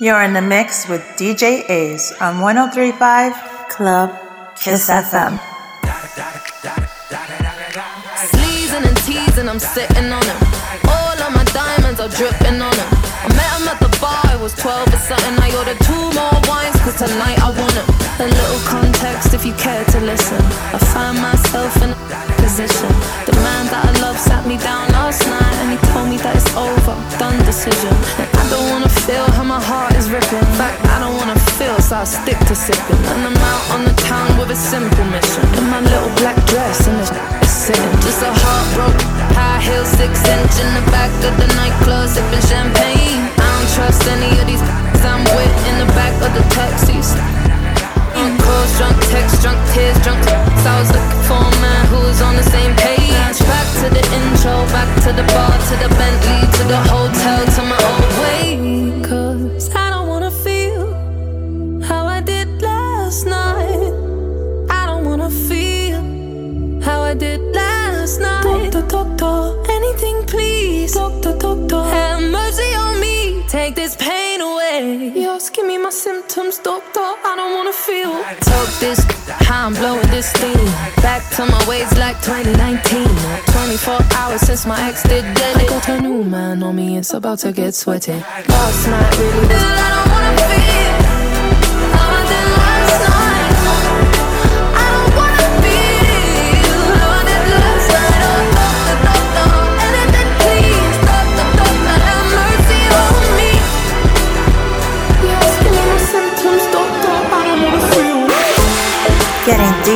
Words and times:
You're 0.00 0.22
in 0.22 0.32
the 0.32 0.40
mix 0.40 0.88
with 0.88 1.02
DJ 1.18 1.66
Aze 1.66 2.14
on 2.22 2.40
1035 2.40 3.34
Club 3.68 4.14
Kiss 4.54 4.88
FM. 4.88 5.40
Sleezing 8.30 8.86
and 8.86 8.96
teasing, 8.98 9.48
I'm 9.48 9.58
sitting 9.58 10.12
on 10.14 10.22
him. 10.22 10.38
All 10.86 11.18
of 11.18 11.34
my 11.34 11.42
diamonds 11.50 11.98
are 11.98 12.06
dripping 12.14 12.62
on 12.62 12.70
him. 12.78 12.90
I 12.94 13.28
met 13.34 13.50
him 13.58 13.66
at 13.66 13.80
the 13.80 13.90
bar, 14.00 14.22
I 14.22 14.38
was 14.40 14.54
12 14.54 14.86
or 14.86 14.98
something. 14.98 15.34
I 15.42 15.50
ordered 15.58 15.80
two 15.82 16.04
more 16.14 16.38
wines, 16.46 16.78
cause 16.78 16.94
tonight 16.94 17.42
I 17.42 17.50
want 17.50 17.74
him. 17.74 17.88
A 18.22 18.28
little 18.30 18.62
context 18.70 19.34
if 19.34 19.44
you 19.44 19.52
care 19.54 19.84
to 19.84 20.00
listen. 20.02 20.38
I 20.38 20.78
find 20.94 21.18
myself 21.18 21.74
in 21.82 22.37
position. 22.48 22.88
The 23.28 23.36
man 23.44 23.68
that 23.68 23.84
I 23.84 23.92
love 24.00 24.16
sat 24.16 24.48
me 24.48 24.56
down 24.56 24.88
last 24.96 25.20
night 25.28 25.56
and 25.60 25.68
he 25.76 25.78
told 25.92 26.08
me 26.08 26.16
that 26.24 26.32
it's 26.32 26.48
over, 26.56 26.96
done 27.20 27.36
decision. 27.44 27.92
And 28.16 28.28
I 28.40 28.44
don't 28.48 28.68
wanna 28.72 28.88
feel 29.04 29.28
how 29.36 29.44
my 29.44 29.60
heart 29.60 29.92
is 30.00 30.08
ripping. 30.08 30.40
In 30.40 30.54
fact, 30.56 30.80
I 30.88 30.96
don't 31.04 31.16
wanna 31.20 31.36
feel, 31.60 31.76
so 31.84 32.00
I 32.00 32.06
stick 32.08 32.40
to 32.48 32.56
sipping. 32.56 33.02
And 33.12 33.20
I'm 33.28 33.36
out 33.52 33.64
on 33.76 33.80
the 33.84 33.92
town 34.08 34.28
with 34.40 34.48
a 34.48 34.56
simple 34.56 35.04
mission. 35.12 35.44
In 35.60 35.68
my 35.68 35.84
little 35.92 36.12
black 36.24 36.40
dress 36.48 36.88
and 36.88 36.96
it's 37.04 37.12
sitting. 37.44 37.92
Just 38.00 38.24
a 38.24 38.32
heartbroken 38.32 39.08
high 39.36 39.60
heel, 39.60 39.84
six 39.84 40.12
inch 40.24 40.54
in 40.64 40.70
the 40.72 40.84
back 40.88 41.12
of 41.28 41.34
the 41.36 41.48
nightclub, 41.60 42.08
sipping 42.08 42.44
champagne. 42.48 43.28
I 43.44 43.44
don't 43.44 43.70
trust 43.76 44.02
any 44.08 44.32
of 44.40 44.46
these 44.48 44.64
I'm 45.04 45.24
with 45.36 45.56
in 45.68 45.76
the 45.84 45.88
back 45.92 46.16
of 46.24 46.30
the 46.32 46.44
taxis. 46.56 47.12
On 48.28 48.36
calls, 48.36 48.76
drunk 48.76 48.96
text, 49.08 49.40
drunk 49.40 49.58
tears, 49.72 49.98
drunk. 50.04 50.22
So 50.24 50.68
I 50.68 50.80
was 50.80 50.90
looking 50.92 51.22
for 51.28 51.40
a 51.40 51.60
man 51.64 51.86
who 51.86 51.98
was 52.08 52.20
on 52.20 52.36
the 52.36 52.42
same 52.42 52.74
page. 52.76 53.38
Back 53.52 53.68
to 53.80 53.88
the 53.96 54.04
intro, 54.18 54.54
back 54.76 54.90
to 55.04 55.12
the 55.18 55.24
bar, 55.32 55.52
to 55.68 55.74
the 55.82 55.88
Bentley, 55.96 56.40
to 56.58 56.62
the 56.72 56.80
hotel, 56.92 57.40
to 57.56 57.62
my 57.72 57.78
old 57.90 58.12
way. 58.22 59.00
Cause 59.02 59.74
I 59.74 59.88
don't 59.90 60.08
wanna 60.08 60.30
feel 60.30 60.92
how 61.82 62.04
I 62.06 62.20
did 62.20 62.60
last 62.60 63.24
night. 63.24 63.92
I 64.68 64.84
don't 64.86 65.04
wanna 65.06 65.30
feel 65.30 66.02
how 66.82 67.00
I 67.00 67.14
did 67.14 67.40
last 67.54 68.20
night. 68.20 68.72
Doctor, 68.72 68.82
doctor, 68.88 69.70
anything 69.70 70.26
please. 70.26 70.92
Doctor, 70.92 71.32
doctor, 71.38 71.82
have 71.82 72.20
mercy 72.20 72.74
on 72.74 73.00
me. 73.00 73.42
Take 73.48 73.74
this 73.74 73.87
my 75.88 75.92
symptoms, 75.92 76.58
doctor. 76.58 77.00
I 77.00 77.32
don't 77.34 77.54
wanna 77.56 77.72
feel. 77.72 78.12
Talk 78.50 78.68
this, 78.78 79.00
how 79.48 79.68
I'm 79.68 79.72
blowing 79.72 80.06
this 80.08 80.26
steam. 80.28 80.66
Back 81.00 81.22
to 81.36 81.46
my 81.46 81.62
ways 81.66 81.90
like 81.96 82.20
2019. 82.20 83.08
24 83.56 83.98
hours 84.18 84.42
since 84.42 84.66
my 84.66 84.78
ex 84.86 85.02
did 85.04 85.24
dead. 85.34 85.56
I 85.56 85.66
got 85.66 85.88
a 85.88 86.00
new 86.02 86.24
man 86.24 86.62
on 86.62 86.76
me, 86.76 86.98
it's 86.98 87.14
about 87.14 87.38
to 87.38 87.52
get 87.52 87.74
sweaty. 87.74 88.12
Last 88.12 88.86
night 88.86 89.18
really 89.18 89.46
was. 89.48 89.62
I 89.84 89.88
don't 89.94 90.08
wanna 90.12 90.34
feel. 90.50 90.94
how 91.96 92.18
I 92.18 92.22
did 92.32 92.48
last 92.58 93.08
night. 93.08 93.17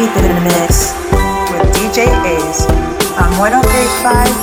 Deep 0.02 0.16
in 0.16 0.34
the 0.34 0.40
mix 0.40 0.94
with 1.52 1.62
DJ 1.76 2.10
Aze 2.26 2.66
on 3.22 3.38
1035 3.38 4.41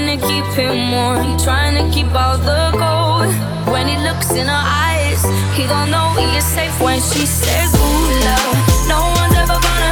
Trying 0.00 0.18
to 0.18 0.26
keep 0.26 0.44
him 0.56 0.92
warm. 0.92 1.36
Trying 1.36 1.76
to 1.76 1.94
keep 1.94 2.10
all 2.14 2.38
the 2.38 2.70
gold. 2.72 3.28
When 3.70 3.86
he 3.86 3.98
looks 3.98 4.30
in 4.30 4.48
her 4.48 4.64
eyes 4.64 5.22
He 5.54 5.66
don't 5.66 5.90
know 5.90 6.14
he 6.16 6.24
is 6.38 6.44
safe 6.44 6.80
when 6.80 6.98
she 7.00 7.26
says 7.26 7.74
Ooh, 7.74 8.24
love 8.24 8.88
No 8.88 8.98
one's 9.20 9.36
ever 9.36 9.60
gonna 9.60 9.89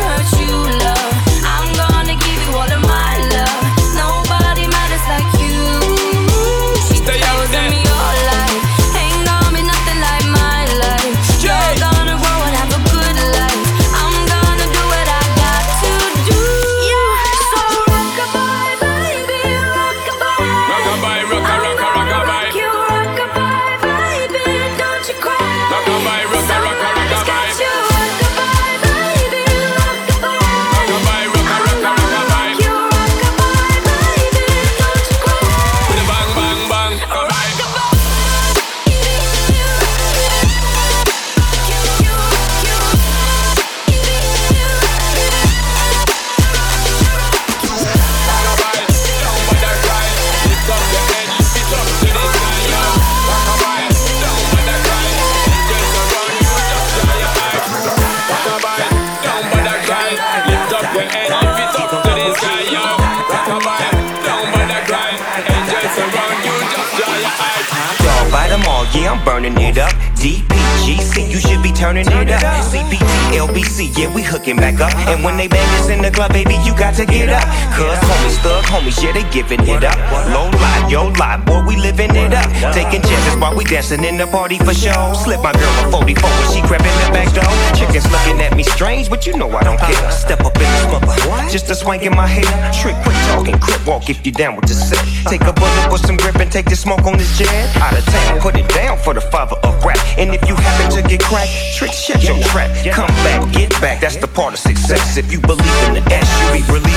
yeah, 68.95 69.13
I'm 69.13 69.25
burning 69.25 69.57
it 69.59 69.79
up. 69.79 69.93
DPGC, 70.19 71.31
you 71.31 71.39
should 71.39 71.63
be 71.63 71.71
turning 71.71 72.03
it 72.03 72.31
up. 72.31 72.43
CPT, 72.67 73.07
LBC, 73.39 73.97
yeah, 73.97 74.13
we 74.13 74.21
hooking 74.21 74.57
back 74.57 74.81
up. 74.81 74.91
And 75.07 75.23
when 75.23 75.37
they 75.37 75.47
bang 75.47 75.63
us 75.79 75.89
in 75.89 76.03
the 76.03 76.11
club, 76.11 76.33
baby, 76.33 76.59
you 76.67 76.75
got 76.75 76.95
to 76.97 77.07
get 77.07 77.29
up. 77.29 77.47
Cause 77.71 77.95
homies, 78.03 78.35
thug 78.43 78.65
homies, 78.65 78.99
yeah, 78.99 79.13
they 79.13 79.23
giving 79.31 79.63
it 79.63 79.85
up. 79.85 79.95
Low 80.35 80.51
life, 80.59 80.91
yo 80.91 81.15
life, 81.23 81.47
boy, 81.47 81.63
we 81.69 81.77
living 81.77 82.11
it 82.17 82.35
up. 82.35 82.51
Taking 82.75 83.01
chances 83.03 83.37
while 83.39 83.55
we 83.55 83.63
dancing 83.63 84.03
in 84.03 84.19
the 84.19 84.27
party 84.27 84.59
for 84.59 84.75
show. 84.75 85.15
Slip 85.23 85.39
my 85.39 85.53
girl 85.53 85.87
a 85.87 85.91
44 85.93 86.27
when 86.27 86.49
she 86.51 86.67
crept 86.67 86.83
in 86.83 86.97
the 86.99 87.09
back 87.15 87.31
door. 87.31 87.47
Chickens 87.79 88.11
looking 88.11 88.43
at 88.43 88.57
me 88.57 88.65
strange, 88.65 89.09
but 89.09 89.25
you 89.25 89.39
know 89.39 89.47
I 89.55 89.63
don't 89.63 89.79
care. 89.79 90.11
Step 90.11 90.41
up 90.41 90.57
in 90.57 90.67
this 90.67 90.87
mother, 90.91 91.15
just 91.47 91.71
a 91.71 91.77
swank 91.77 92.03
in 92.03 92.17
my 92.17 92.27
hair. 92.27 92.51
Trick, 92.75 92.99
quick 93.07 93.15
talking, 93.31 93.59
crip 93.61 93.87
walk 93.87 94.11
if 94.11 94.27
you 94.27 94.33
down 94.33 94.57
with 94.57 94.67
the 94.67 94.75
set. 94.75 94.99
Take 95.31 95.47
a 95.47 95.53
bullet 95.53 95.93
with 95.93 96.05
some 96.05 96.17
grip 96.17 96.43
and 96.43 96.51
take 96.51 96.67
the 96.67 96.75
smoke 96.75 97.07
on 97.07 97.17
this 97.17 97.39
jet. 97.39 97.49
Out 97.79 97.97
of 97.97 98.05
town, 98.05 98.41
put 98.41 98.57
it 98.57 98.69
down 98.75 98.99
for 98.99 99.15
the 99.15 99.21
father 99.21 99.55
of 99.63 99.79
rap. 99.85 100.08
And 100.17 100.35
if 100.35 100.47
you 100.49 100.55
happen 100.55 100.91
to 100.97 101.09
get 101.09 101.21
cracked, 101.21 101.53
trick, 101.77 101.93
shut 101.93 102.23
your 102.23 102.39
trap. 102.45 102.71
Come 102.93 103.09
back, 103.27 103.53
get 103.53 103.71
back, 103.81 104.01
that's 104.01 104.17
the 104.17 104.29
part 104.29 104.55
of 104.55 104.61
success. 104.61 105.17
If 105.17 105.33
you 105.33 105.41
believe 105.41 105.83
in 105.89 105.95
the 105.95 106.03
S, 106.13 106.29
you 106.57 106.65
be 106.81 106.88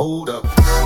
Hold 0.00 0.30
up. 0.30 0.79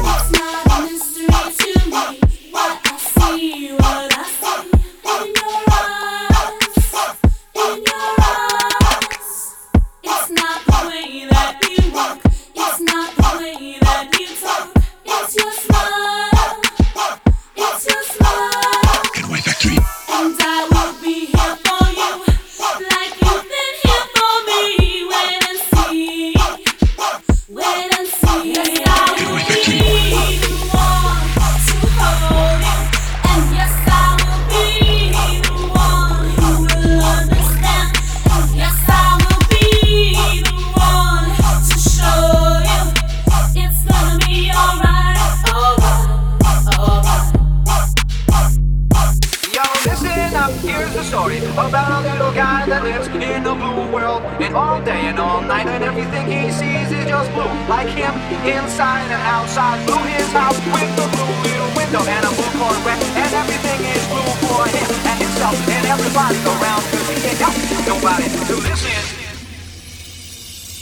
and 55.14 55.20
all 55.22 55.40
night, 55.42 55.66
and 55.66 55.84
everything 55.84 56.26
he 56.26 56.50
sees 56.50 56.90
is 56.90 57.06
just 57.06 57.30
blue. 57.32 57.46
Like 57.70 57.86
him, 57.94 58.14
inside 58.42 59.06
and 59.06 59.22
outside, 59.22 59.78
blue 59.86 60.02
his 60.10 60.26
house 60.34 60.58
with 60.74 60.90
the 60.98 61.06
blue 61.14 61.34
little 61.46 61.70
window 61.78 62.02
and 62.02 62.24
a 62.26 62.30
blue 62.34 62.50
Corvette, 62.58 62.98
and 63.22 63.32
everything 63.42 63.80
is 63.94 64.02
blue 64.10 64.32
for 64.42 64.66
him 64.66 64.88
and 65.06 65.18
himself 65.22 65.54
and 65.70 65.86
everybody 65.86 66.38
around, 66.50 66.82
cause 66.90 67.06
he 67.06 67.16
can't 67.22 67.38
help 67.38 67.54
nobody 67.86 68.26
to 68.26 68.54
listen. 68.58 68.90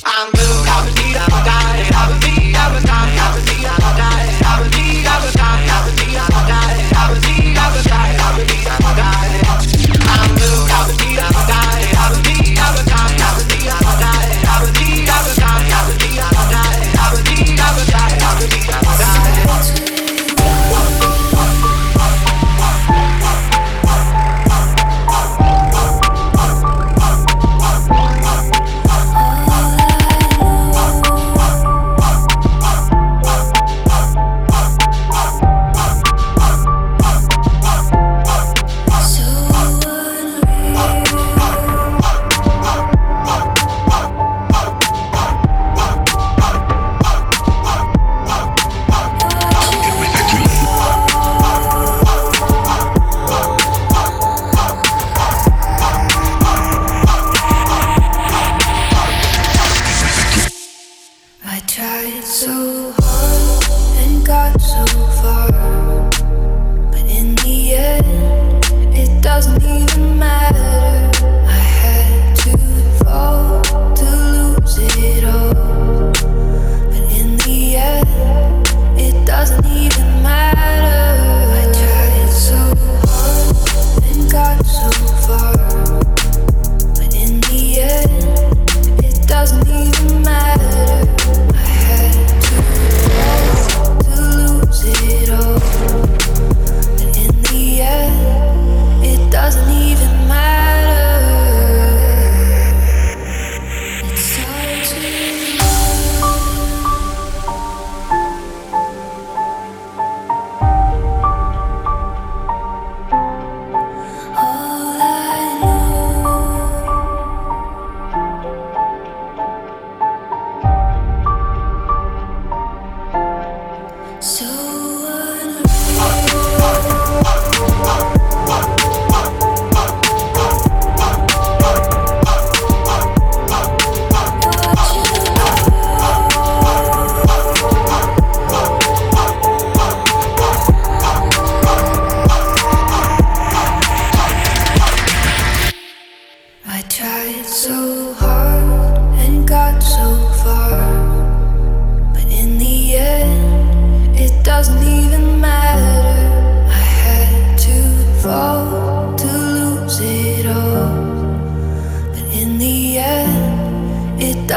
I'm 0.05 0.31
blue, 0.33 0.59
I 0.65 0.77
was 0.81 0.95
need, 0.97 1.17
I 1.17 1.27
was 1.29 1.43
dying, 1.45 1.93
I 1.93 2.03
was 2.09 2.19
me, 2.25 2.55
I 2.57 2.73
was 2.73 2.85
dying. 2.85 3.02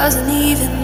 doesn't 0.06 0.30
even 0.30 0.75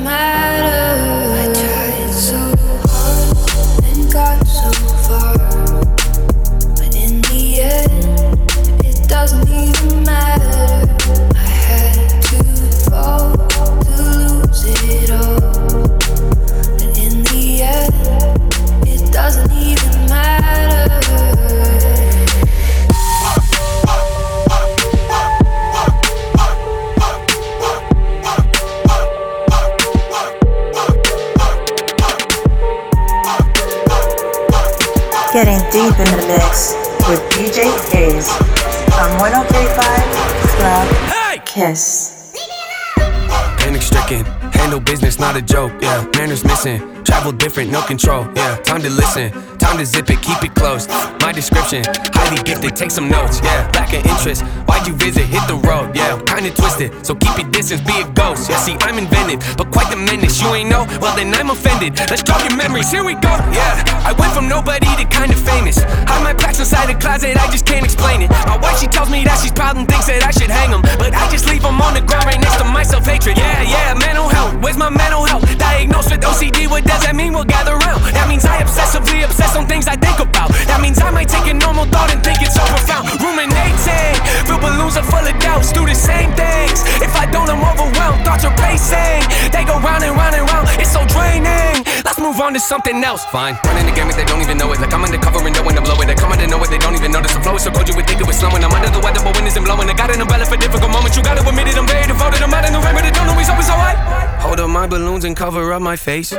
different, 47.32 47.72
no 47.72 47.82
control. 47.82 48.28
Yeah, 48.36 48.56
time 48.58 48.82
to 48.82 48.90
listen, 48.90 49.32
time 49.62 49.78
to 49.78 49.86
zip 49.86 50.10
it, 50.10 50.20
keep 50.26 50.42
it 50.44 50.56
closed. 50.56 50.90
My 51.22 51.32
description, 51.32 51.86
highly 52.18 52.42
gifted, 52.42 52.76
take 52.76 52.90
some 52.90 53.08
notes. 53.08 53.40
Yeah, 53.46 53.70
lack 53.78 53.94
of 53.94 54.02
interest, 54.04 54.42
why'd 54.66 54.88
you 54.88 54.94
visit? 54.94 55.26
Hit 55.30 55.46
the 55.48 55.56
road. 55.70 55.96
Yeah, 55.96 56.18
kinda 56.26 56.50
twisted, 56.50 56.90
so 57.06 57.14
keep 57.14 57.38
your 57.38 57.50
distance, 57.52 57.82
be 57.82 57.94
a 58.02 58.08
ghost. 58.18 58.50
Yeah, 58.50 58.58
see, 58.58 58.76
I'm 58.82 58.98
invented, 58.98 59.40
but 59.58 59.70
quite 59.72 59.90
the 59.92 59.98
menace. 59.98 60.42
You 60.42 60.50
ain't 60.58 60.70
know? 60.70 60.88
Well, 61.00 61.16
then 61.16 61.34
I'm 61.36 61.52
offended. 61.52 62.00
Let's 62.10 62.24
jog 62.24 62.42
your 62.42 62.58
memories, 62.58 62.90
here 62.90 63.06
we 63.06 63.14
go. 63.14 63.30
Yeah, 63.54 63.86
I 64.02 64.14
went 64.18 64.34
from 64.34 64.50
nobody 64.50 64.90
to 64.98 65.06
kinda 65.06 65.38
famous. 65.38 65.78
Hide 66.10 66.24
my 66.24 66.34
plaques 66.34 66.60
inside 66.60 66.90
a 66.90 66.98
closet, 66.98 67.38
I 67.38 67.46
just 67.52 67.66
can't 67.68 67.86
explain 67.86 68.24
it. 68.24 68.32
My 68.48 68.58
wife, 68.58 68.80
she 68.80 68.88
tells 68.88 69.12
me 69.12 69.24
that 69.26 69.38
she's 69.40 69.52
proud 69.52 69.78
and 69.78 69.88
thinks 69.88 70.08
that 70.08 70.26
I 70.26 70.32
should 70.32 70.50
hang 70.50 70.72
them. 70.72 70.82
But 70.98 71.14
I 71.14 71.30
just 71.30 71.46
leave 71.48 71.62
them 71.62 71.80
on 71.80 71.94
the 71.94 72.02
ground 72.02 72.26
right 72.26 72.42
next 72.42 72.58
to 72.58 72.66
my 72.66 72.82
self 72.82 73.06
hatred. 73.06 73.38
Yeah, 73.38 73.62
yeah, 73.62 73.94
mental 73.94 74.28
health, 74.28 74.56
where's 74.64 74.78
my 74.78 74.90
mental 74.90 75.24
health? 75.24 75.46
Diagnosed 75.58 76.10
with 76.10 76.22
OCD, 76.22 76.66
what 76.66 76.84
does 76.84 77.04
that 77.06 77.16
mean? 77.16 77.34
We'll 77.34 77.46
gather. 77.46 77.78
That 78.22 78.28
means 78.28 78.46
I 78.46 78.62
obsessively 78.62 79.24
obsess 79.24 79.51
on 79.56 79.68
things 79.68 79.88
I 79.88 79.96
think 79.96 80.20
about. 80.20 80.50
That 80.70 80.80
means 80.82 81.00
I 81.02 81.12
might 81.12 81.28
take 81.28 81.48
a 81.48 81.56
normal 81.56 81.86
thought 81.90 82.12
and 82.12 82.24
think 82.24 82.40
it's 82.42 82.56
so 82.56 82.64
profound. 82.70 83.10
Ruminating, 83.20 84.16
fill 84.48 84.60
balloons 84.60 84.96
are 84.96 85.08
full 85.08 85.24
of 85.24 85.36
doubts, 85.40 85.72
do 85.72 85.84
the 85.86 85.96
same 85.96 86.32
things. 86.38 86.84
If 87.04 87.14
I 87.16 87.28
don't, 87.28 87.50
I'm 87.50 87.60
overwhelmed. 87.60 88.24
Thoughts 88.24 88.46
are 88.46 88.56
pacing, 88.56 89.24
they 89.52 89.64
go 89.68 89.80
round 89.82 90.04
and 90.04 90.16
round 90.16 90.36
and 90.36 90.46
round. 90.48 90.68
It's 90.80 90.92
so 90.92 91.04
draining. 91.08 91.84
Let's 92.06 92.20
move 92.20 92.40
on 92.40 92.54
to 92.54 92.62
something 92.62 92.98
else. 93.04 93.26
Fine, 93.32 93.58
running 93.66 93.88
the 93.88 93.96
game 93.96 94.10
if 94.10 94.16
they 94.16 94.26
don't 94.26 94.42
even 94.42 94.58
know 94.58 94.72
it. 94.72 94.80
Like 94.80 94.94
I'm 94.94 95.04
undercover 95.04 95.44
and 95.44 95.56
knowing 95.56 95.78
I'm 95.78 95.84
blowing. 95.84 96.08
They 96.08 96.16
come 96.16 96.32
out 96.32 96.40
and 96.40 96.52
know 96.52 96.62
it, 96.64 96.70
they 96.70 96.82
don't 96.82 96.96
even 96.96 97.12
notice 97.12 97.34
the 97.34 97.42
flow 97.42 97.56
is 97.56 97.64
so 97.64 97.72
cold 97.72 97.88
you 97.88 97.96
would 97.96 98.08
think 98.08 98.22
it 98.22 98.28
was 98.28 98.38
slowing. 98.38 98.64
I'm 98.64 98.72
under 98.72 98.90
the 98.90 99.02
weather, 99.04 99.22
but 99.24 99.36
wind 99.36 99.48
isn't 99.48 99.64
blowing. 99.64 99.90
I 99.90 99.94
got 99.94 100.14
an 100.14 100.22
umbrella 100.22 100.46
for 100.46 100.58
difficult 100.58 100.92
moments. 100.92 101.18
You 101.18 101.24
gotta 101.24 101.44
admit 101.44 101.68
it, 101.68 101.78
I'm 101.78 101.88
very 101.88 102.08
devoted. 102.08 102.42
I'm 102.42 102.54
out 102.54 102.66
in 102.66 102.74
the 102.74 102.80
rain, 102.80 102.96
but 102.96 103.04
they 103.04 103.12
don't 103.12 103.30
always 103.30 103.50
always 103.50 103.70
alright. 103.70 104.00
Hold 104.42 104.60
up 104.60 104.70
my 104.70 104.88
balloons 104.88 105.26
and 105.26 105.36
cover 105.36 105.72
up 105.74 105.82
my 105.82 105.96
face. 105.96 106.34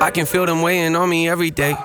I 0.00 0.10
can 0.10 0.26
feel 0.26 0.46
them 0.46 0.62
weighing 0.62 0.96
on 0.96 1.08
me 1.08 1.28
every 1.28 1.50
day. 1.50 1.76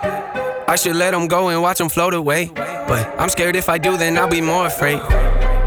I 0.69 0.75
should 0.75 0.95
let 0.95 1.11
them 1.11 1.27
go 1.27 1.49
and 1.49 1.63
watch 1.63 1.79
them 1.79 1.89
float 1.89 2.13
away. 2.13 2.51
But 2.53 3.19
I'm 3.19 3.29
scared 3.29 3.55
if 3.55 3.69
I 3.69 3.79
do, 3.79 3.97
then 3.97 4.15
I'll 4.19 4.29
be 4.29 4.39
more 4.39 4.67
afraid. 4.67 4.99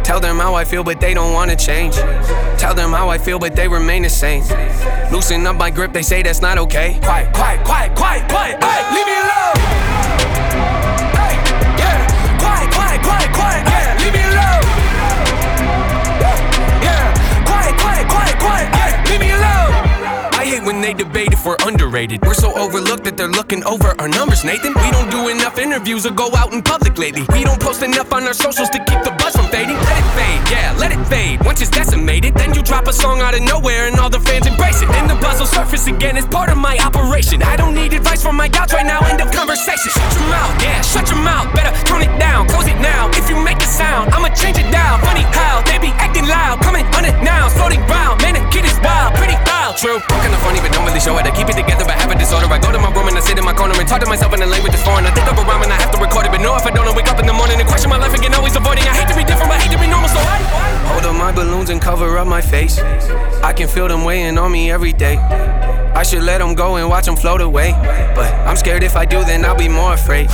Tell 0.04 0.21
them 0.21 0.38
how 0.38 0.54
I 0.54 0.64
feel, 0.64 0.85
but 0.85 1.00
they 1.00 1.12
don't 1.12 1.32
wanna 1.32 1.56
change. 1.56 1.97
Tell 2.56 2.73
them 2.73 2.92
how 2.92 3.09
I 3.09 3.18
feel, 3.18 3.40
but 3.40 3.56
they 3.56 3.66
remain 3.66 4.04
the 4.04 4.09
same. 4.09 4.44
Loosen 5.11 5.44
up 5.44 5.56
my 5.56 5.71
grip, 5.71 5.92
they 5.92 6.02
say 6.02 6.23
that's 6.23 6.40
not 6.40 6.56
okay. 6.56 7.00
Quiet, 7.02 7.35
quiet, 7.35 7.64
quiet, 7.64 7.97
quiet, 7.97 8.28
quiet. 8.28 8.62
Hey, 8.62 8.94
leave 8.94 9.06
me 9.06 9.12
alone. 9.12 9.72
When 20.73 20.81
they 20.81 20.95
debate 20.95 21.33
if 21.33 21.45
we're 21.45 21.61
underrated. 21.67 22.23
We're 22.25 22.33
so 22.35 22.50
overlooked 22.57 23.05
that 23.05 23.17
they're 23.17 23.29
looking 23.29 23.62
over 23.64 23.93
our 24.00 24.09
numbers, 24.09 24.43
Nathan. 24.43 24.73
We 24.81 24.91
don't 24.91 25.11
do 25.11 25.29
enough 25.29 25.59
interviews 25.59 26.07
or 26.07 26.12
go 26.12 26.33
out 26.35 26.52
in 26.55 26.62
public 26.62 26.97
lately. 26.97 27.25
We 27.29 27.45
don't 27.45 27.61
post 27.61 27.83
enough 27.83 28.11
on 28.12 28.25
our 28.25 28.33
socials 28.33 28.71
to 28.71 28.79
keep 28.88 29.05
the 29.05 29.12
buzz 29.21 29.37
from 29.37 29.49
fading. 29.52 29.76
Let 29.76 29.97
it 30.00 30.09
fade, 30.17 30.43
yeah, 30.49 30.75
let 30.81 30.91
it 30.91 31.02
fade. 31.12 31.45
Once 31.45 31.61
it's 31.61 31.71
decimated, 31.71 32.35
then 32.35 32.55
you 32.55 32.62
drop 32.62 32.88
a 32.88 32.93
song 32.93 33.21
out 33.21 33.35
of 33.35 33.43
nowhere 33.43 33.87
and 33.87 34.00
all 34.00 34.09
the 34.09 34.21
fans 34.21 34.47
embrace 34.47 34.81
it. 34.81 34.88
Then 34.88 35.09
the 35.09 35.19
buzz 35.21 35.41
will 35.41 35.47
surface 35.47 35.87
again 35.87 36.17
it's 36.17 36.26
part 36.26 36.49
of 36.49 36.57
my 36.57 36.79
operation. 36.79 37.43
I 37.43 37.57
don't 37.57 37.75
need 37.75 37.93
advice 37.93 38.23
from 38.23 38.37
my 38.37 38.49
doubts 38.49 38.73
right 38.73 38.87
now. 38.87 39.00
End 39.12 39.21
of 39.21 39.31
conversation. 39.31 39.93
Shut 39.93 40.12
your 40.17 40.29
mouth, 40.33 40.55
yeah, 40.64 40.81
shut 40.81 41.05
your 41.11 41.21
mouth. 41.21 41.52
Better 41.52 41.73
tone 41.85 42.00
it 42.00 42.14
down, 42.19 42.49
close 42.49 42.67
it 42.67 42.81
now. 42.81 43.11
If 43.12 43.29
you 43.29 43.37
make 43.37 43.61
a 43.61 43.69
sound, 43.69 44.14
I'ma 44.14 44.29
change 44.33 44.57
it 44.57 44.71
down. 44.73 45.00
Funny 45.05 45.25
how 45.37 45.61
they 45.69 45.76
be 45.79 45.93
acting 46.00 46.26
loud, 46.26 46.64
coming 46.64 46.87
on 46.97 47.05
it 47.05 47.17
now, 47.21 47.50
floating 47.50 47.85
round. 47.93 48.23
Man, 48.23 48.41
the 48.41 48.45
kid 48.49 48.64
is 48.64 48.79
wild, 48.81 49.12
pretty 49.21 49.37
wild, 49.45 49.76
true. 49.76 50.00
Kinda 50.09 50.38
funny, 50.41 50.62
but 50.62 50.71
don't 50.73 50.87
really 50.87 51.02
show 51.02 51.19
it. 51.19 51.26
I 51.26 51.35
keep 51.35 51.50
it 51.50 51.59
together, 51.59 51.85
but 51.85 51.99
have 51.99 52.11
a 52.11 52.16
disorder. 52.16 52.47
I 52.47 52.59
go 52.62 52.71
to 52.71 52.78
my 52.78 52.95
room 52.95 53.11
and 53.11 53.19
I 53.19 53.21
sit 53.21 53.37
in 53.37 53.45
my 53.45 53.52
corner 53.52 53.75
and 53.75 53.88
talk 53.88 54.00
to 54.00 54.09
myself 54.09 54.33
in 54.33 54.40
a 54.40 54.47
language 54.47 54.73
that's 54.73 54.87
foreign. 54.87 55.04
I 55.04 55.11
think 55.11 55.26
of 55.26 55.37
a 55.37 55.42
rhyme 55.42 55.62
and 55.62 55.73
I 55.75 55.76
have 55.76 55.90
to 55.90 55.99
record 55.99 56.26
it, 56.26 56.33
but 56.33 56.40
no, 56.40 56.54
if 56.57 56.64
I 56.64 56.71
don't, 56.71 56.87
I 56.87 56.95
wake 56.95 57.11
up 57.11 57.19
in 57.19 57.26
the 57.26 57.35
morning 57.35 57.59
and 57.59 57.69
question 57.69 57.90
my 57.90 57.99
life 57.99 58.14
again, 58.14 58.33
always 58.33 58.54
avoiding. 58.54 58.87
I 58.87 58.95
hate 58.95 59.11
to 59.11 59.16
be 59.19 59.26
different, 59.26 59.50
but 59.50 59.61
hate 59.61 59.75
to 59.75 59.81
be 59.83 59.90
normal, 59.90 60.09
so 60.09 60.23
I 60.23 60.38
hold 60.95 61.04
up 61.04 61.16
my 61.19 61.33
balloons 61.35 61.69
and 61.71 61.83
cover 61.83 62.16
up 62.16 62.26
my 62.26 62.40
face. 62.40 62.78
I 63.42 63.52
can 63.52 63.66
feel 63.69 63.88
them 63.88 64.04
weighing 64.04 64.38
on 64.38 64.50
me 64.52 64.71
every 64.71 64.92
day. 64.92 65.19
I 65.19 66.04
should 66.04 66.23
let 66.23 66.38
them 66.38 66.54
go 66.54 66.76
and 66.76 66.88
watch 66.88 67.04
them 67.04 67.16
float 67.16 67.40
away. 67.40 67.73
But 68.14 68.33
I'm 68.47 68.57
scared 68.57 68.83
if 68.83 68.97
I 68.97 69.04
do, 69.04 69.25
then 69.25 69.45
I'll 69.45 69.59
be 69.59 69.69
more 69.69 69.92
afraid. 69.95 70.31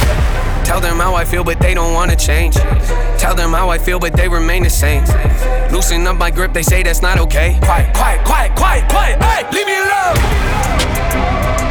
Tell 0.69 0.83
them 0.83 0.99
how 0.99 1.15
I 1.15 1.25
feel, 1.25 1.45
but 1.45 1.59
they 1.61 1.73
don't 1.73 1.95
wanna 1.95 2.15
change. 2.15 2.55
Tell 3.17 3.35
them 3.35 3.55
how 3.55 3.71
I 3.71 3.79
feel, 3.79 3.99
but 3.99 4.13
they 4.13 4.29
remain 4.29 4.65
the 4.65 4.69
same. 4.69 5.03
Loosen 5.73 6.07
up 6.07 6.19
my 6.19 6.31
grip, 6.31 6.53
they 6.53 6.63
say 6.63 6.83
that's 6.83 7.01
not 7.01 7.19
okay. 7.19 7.59
Quiet, 7.63 7.95
quiet, 7.95 8.23
quiet, 8.27 8.55
quiet, 8.55 8.87
quiet. 8.91 9.17
Hey, 9.23 9.49
leave 9.51 9.67
me 9.67 9.77
alone. 9.77 10.17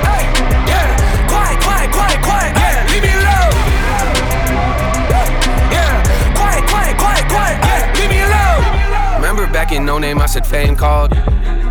Hey. 0.01 0.23
Quiet, 1.29 1.59
quiet, 1.61 1.91
quiet, 1.91 2.23
quiet. 2.23 2.51
Leave 2.89 3.03
me 3.03 3.13
alone. 3.21 3.53
Yeah, 5.69 6.33
quiet, 6.33 6.65
quiet, 6.67 6.97
quiet, 6.97 7.25
quiet. 7.29 7.57
Yeah, 7.69 7.93
leave 7.99 8.09
me 8.09 8.19
alone. 8.25 9.21
Remember 9.21 9.45
back 9.53 9.71
in 9.71 9.83
oh 9.83 9.93
No 9.93 9.99
Name, 9.99 10.19
I 10.19 10.25
said 10.25 10.43
fame 10.43 10.75
called. 10.75 11.11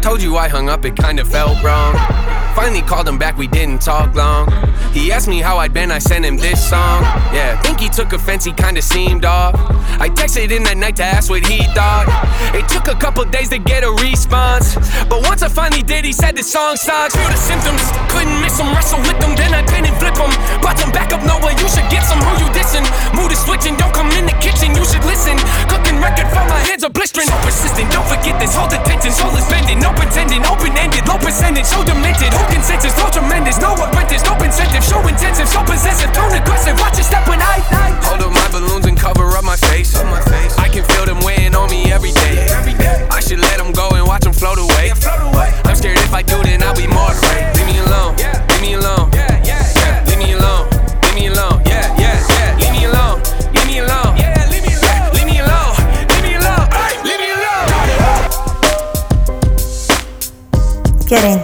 Told 0.01 0.23
you 0.23 0.37
I 0.37 0.47
hung 0.47 0.69
up, 0.69 0.85
it 0.85 0.95
kinda 0.95 1.25
felt 1.25 1.61
wrong. 1.65 2.46
Finally 2.57 2.81
called 2.81 3.07
him 3.07 3.19
back, 3.19 3.37
we 3.37 3.47
didn't 3.47 3.83
talk 3.83 4.15
long. 4.15 4.51
He 4.95 5.13
asked 5.13 5.29
me 5.29 5.41
how 5.41 5.59
I'd 5.59 5.75
been, 5.75 5.91
I 5.91 5.99
sent 5.99 6.25
him 6.25 6.39
this 6.39 6.71
song. 6.71 7.03
Yeah, 7.37 7.61
think 7.61 7.79
he 7.79 7.91
took 7.91 8.15
offense, 8.15 8.47
he 8.47 8.53
kinda 8.53 8.81
seemed 8.81 9.27
off. 9.27 9.55
I 10.01 10.09
texted 10.09 10.51
in 10.51 10.63
that 10.63 10.79
night 10.79 10.97
to 10.97 11.05
ask 11.05 11.29
what 11.29 11.47
he 11.47 11.63
thought. 11.75 12.09
It 12.55 12.67
took 12.67 12.89
a 12.89 12.95
couple 12.99 13.25
days 13.27 13.51
to 13.51 13.59
get 13.59 13.85
a 13.85 13.91
response. 13.91 14.75
But 15.11 15.21
once 15.29 15.43
I 15.43 15.49
finally 15.49 15.83
did, 15.83 16.07
he 16.07 16.15
said 16.15 16.35
the 16.35 16.43
song 16.43 16.77
sucks. 16.77 17.15
Feel 17.15 17.29
the 17.29 17.37
symptoms, 17.37 17.83
couldn't 18.09 18.41
miss 18.41 18.59
him, 18.59 18.73
wrestle 18.75 19.01
with 19.01 19.21
them, 19.21 19.35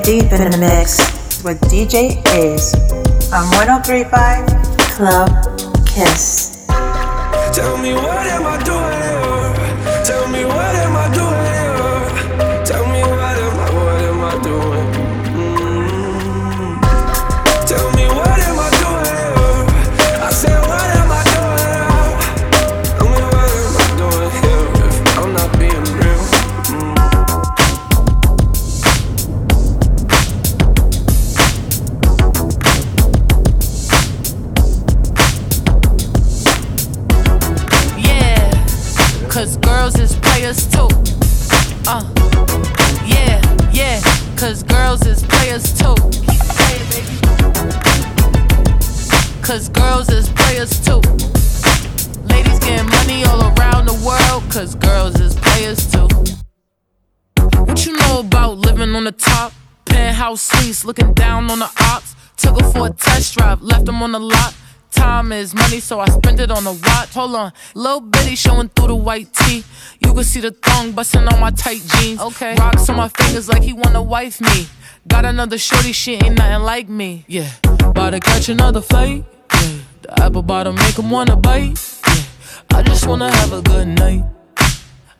deep 0.03 0.33
in 0.33 0.51
the 0.51 0.59
mix 0.59 0.99
with 1.45 1.61
DJ 1.71 2.21
Aze 2.35 2.75
on 3.33 3.47
1035 3.55 4.47
Club 4.97 5.31
Kiss. 5.87 6.67
Tell 7.55 7.79
me 7.79 7.95
what 7.95 8.27
am 8.27 8.45
I 8.45 8.63
doing 8.65 8.82
so 65.83 66.01
I 66.01 66.09
spend 66.09 66.41
it 66.41 66.51
on 66.51 66.67
a 66.67 66.73
watch. 66.73 67.15
Hold 67.15 67.35
on, 67.35 67.53
little 67.75 68.01
bitty 68.01 68.37
showing 68.37 68.69
through 68.69 68.89
the 68.89 68.95
white 68.95 69.33
tee. 69.33 69.65
You 70.01 70.15
can 70.15 70.25
see 70.25 70.41
the 70.41 70.53
thong 70.53 70.93
busting 70.93 71.27
on 71.27 71.41
my 71.41 71.51
tight 71.51 71.83
jeans. 71.95 72.21
Okay, 72.21 72.55
rocks 72.55 72.89
on 72.89 72.97
my 72.97 73.09
fingers 73.09 73.49
like 73.49 73.63
he 73.63 73.73
wanna 73.73 74.03
wife 74.03 74.41
me. 74.41 74.67
Got 75.09 75.25
another 75.25 75.59
shorty, 75.59 75.93
she 75.93 76.15
ain't 76.15 76.39
nothing 76.39 76.63
like 76.63 76.89
me. 76.89 77.25
Yeah, 77.27 77.51
about 77.65 78.11
to 78.11 78.21
catch 78.21 78.49
another 78.49 78.81
flight. 78.81 79.25
Yeah, 79.55 79.79
the 80.03 80.23
apple 80.23 80.43
bottom 80.43 80.77
make 80.77 80.99
him 80.99 81.11
wanna 81.11 81.37
bite. 81.37 81.79
Yeah, 82.07 82.79
I 82.79 82.83
just 82.83 83.07
wanna 83.07 83.31
have 83.31 83.53
a 83.53 83.63
good 83.63 83.89
night. 83.89 84.25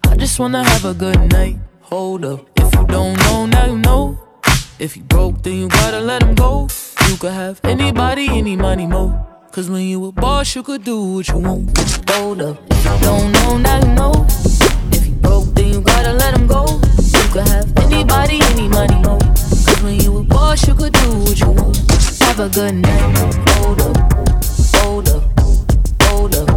I 0.05 0.17
just 0.17 0.39
wanna 0.39 0.63
have 0.65 0.85
a 0.85 0.95
good 0.95 1.21
night. 1.33 1.59
Hold 1.83 2.25
up, 2.25 2.49
if 2.57 2.75
you 2.75 2.87
don't 2.87 3.19
know, 3.19 3.47
now 3.47 3.67
you 3.67 3.79
know. 3.79 4.19
If 4.79 4.97
you 4.97 5.03
broke, 5.03 5.43
then 5.43 5.55
you 5.55 5.69
gotta 5.69 6.01
let 6.01 6.23
him 6.23 6.35
go. 6.35 6.69
You 7.09 7.17
could 7.17 7.33
have 7.33 7.61
anybody, 7.65 8.29
any 8.29 8.57
money, 8.57 8.87
mo. 8.87 9.32
Cause 9.53 9.69
when 9.69 9.83
you 9.83 10.07
a 10.07 10.13
boss, 10.13 10.57
you 10.57 10.63
could 10.63 10.83
do 10.83 10.99
what 11.17 11.29
you 11.29 11.37
want. 11.37 11.79
Hold 12.09 12.41
up, 12.41 12.57
if 12.71 12.85
you 12.87 12.99
don't 13.03 13.33
know, 13.33 13.59
now 13.59 13.81
you 13.81 13.93
know. 13.93 14.27
If 14.91 15.07
you 15.07 15.13
broke, 15.17 15.55
then 15.55 15.69
you 15.75 15.83
gotta 15.83 16.15
let 16.15 16.35
him 16.35 16.47
go. 16.47 16.65
You 16.97 17.29
could 17.35 17.47
have 17.49 17.71
anybody, 17.77 18.41
any 18.43 18.67
money, 18.69 18.99
mo. 19.03 19.19
Cause 19.19 19.83
when 19.83 20.01
you 20.01 20.17
a 20.17 20.23
boss, 20.23 20.67
you 20.67 20.75
could 20.75 20.95
do 20.95 21.19
what 21.19 21.39
you 21.39 21.51
want. 21.51 21.77
Have 22.23 22.41
a 22.41 22.49
good 22.49 22.77
night. 22.77 23.35
Hold 23.51 23.83
up, 23.83 24.15
hold 24.77 25.09
up, 25.11 25.23
hold 26.01 26.35
up, 26.35 26.49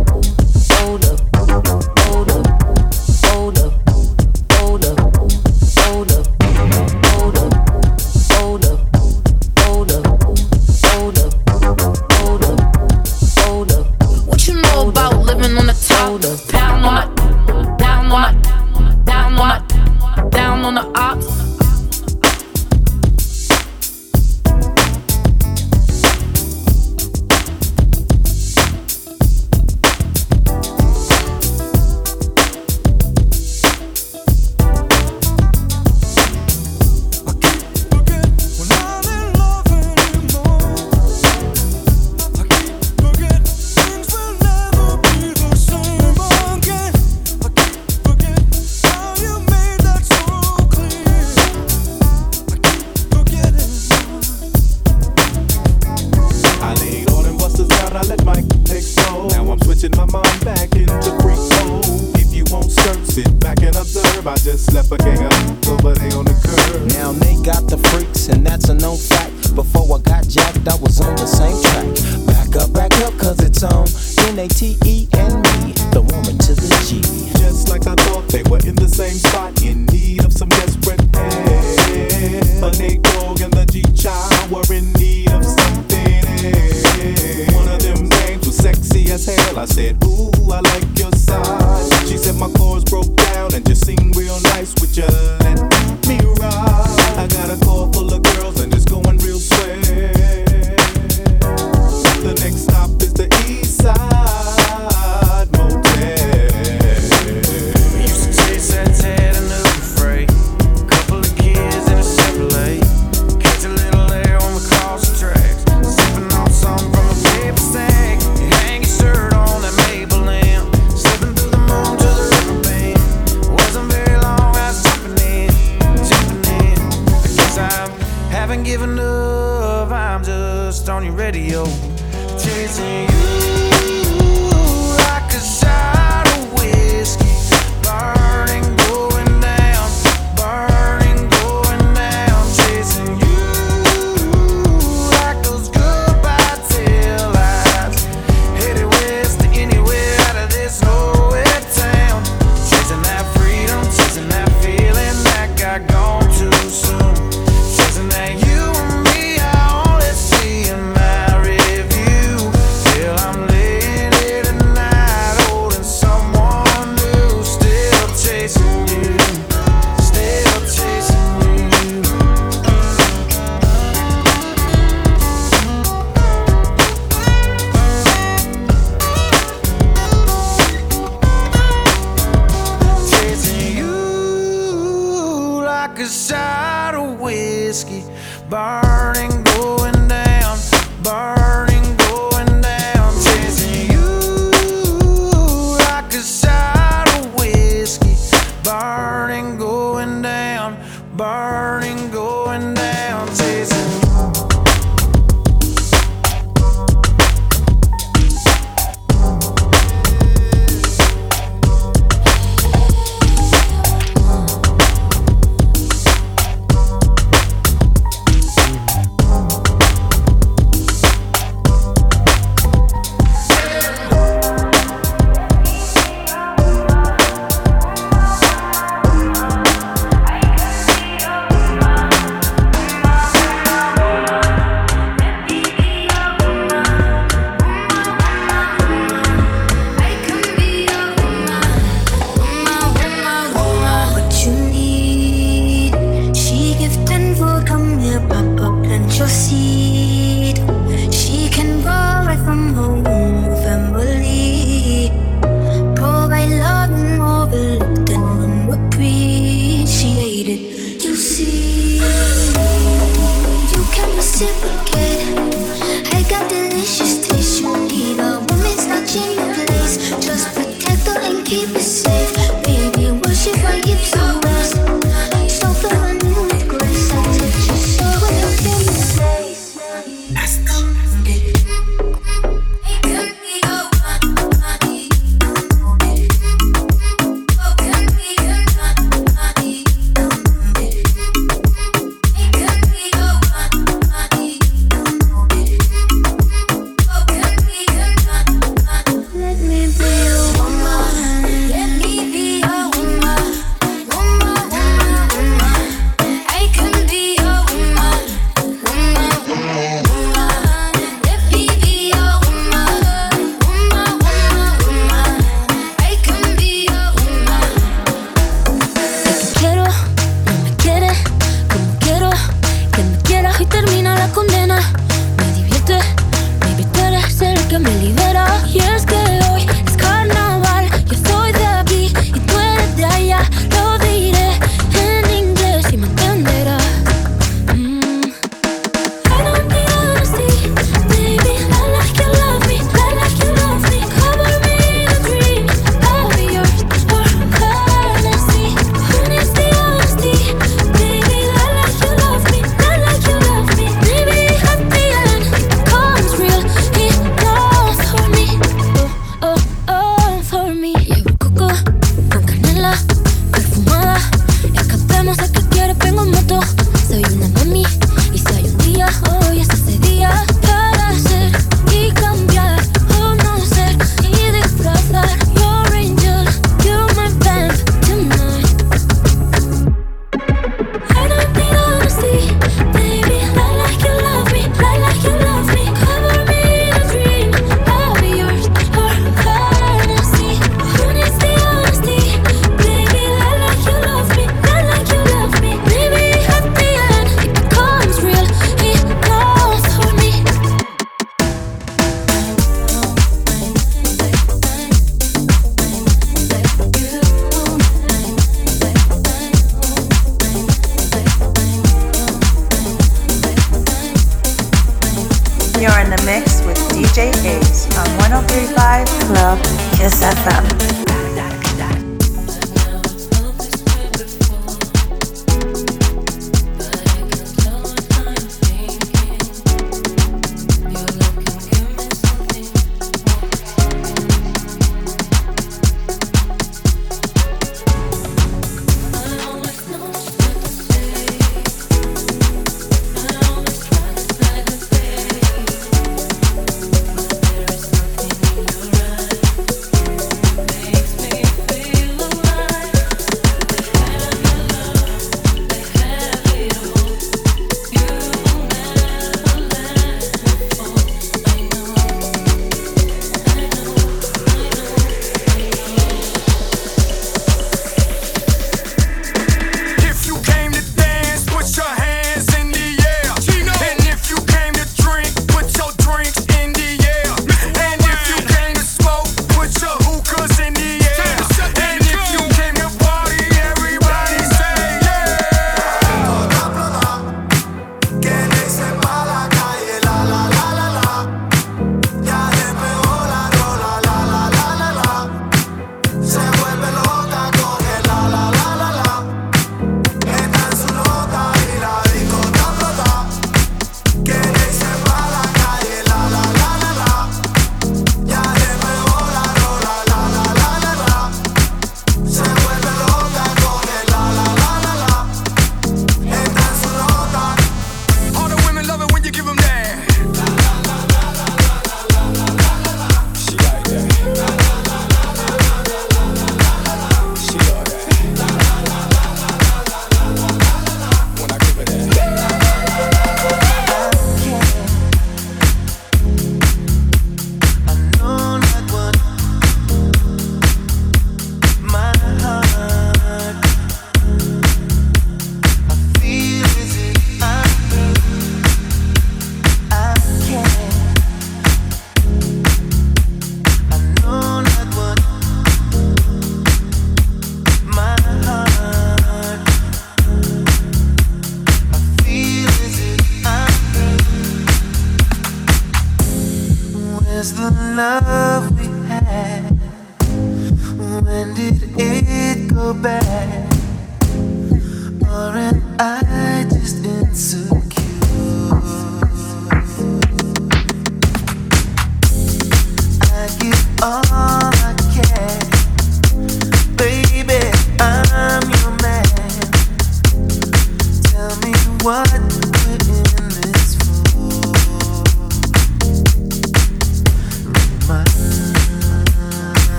hold 0.71 1.67
up, 1.67 1.94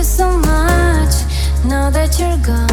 you 0.00 0.04
so 0.04 0.38
much 0.38 1.14
now 1.62 1.90
that 1.90 2.18
you're 2.18 2.38
gone. 2.38 2.69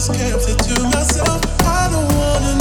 just 0.00 0.14
kept 0.14 0.48
it 0.48 0.58
to 0.64 0.82
myself. 0.84 1.42
I 1.60 1.90
don't 1.90 2.08
wanna 2.16 2.59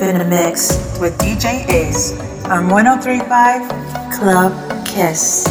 deep 0.00 0.08
in 0.08 0.18
the 0.18 0.24
mix 0.24 0.76
with 0.98 1.16
DJ 1.18 1.66
Aze 1.68 2.18
on 2.48 2.68
1035 2.68 4.12
Club 4.12 4.86
Kiss. 4.86 5.49